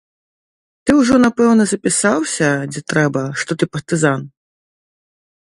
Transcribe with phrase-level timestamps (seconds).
[0.85, 4.29] Ты ўжо, напэўна, запісаўся, дзе трэба, што ты партызан?